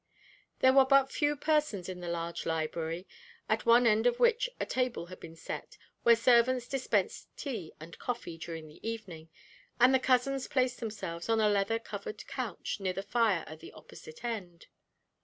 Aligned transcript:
There 0.61 0.73
were 0.73 0.85
but 0.87 1.11
few 1.11 1.35
persons 1.35 1.87
in 1.87 1.99
the 1.99 2.09
large 2.09 2.47
library, 2.47 3.05
at 3.47 3.67
one 3.67 3.85
end 3.85 4.07
of 4.07 4.19
which 4.19 4.49
a 4.59 4.65
table 4.65 5.05
had 5.05 5.19
been 5.19 5.35
set 5.35 5.77
out, 5.77 5.77
where 6.01 6.15
servants 6.15 6.67
dispensed 6.67 7.27
tea 7.37 7.71
and 7.79 7.99
coffee 7.99 8.39
during 8.39 8.67
the 8.67 8.81
evening, 8.89 9.29
and 9.79 9.93
the 9.93 9.99
cousins 9.99 10.47
placed 10.47 10.79
themselves 10.79 11.29
on 11.29 11.39
a 11.39 11.47
leather 11.47 11.77
covered 11.77 12.25
couch 12.25 12.79
near 12.79 12.93
the 12.93 13.03
fire 13.03 13.43
at 13.45 13.59
the 13.59 13.73
opposite 13.73 14.25
end. 14.25 14.65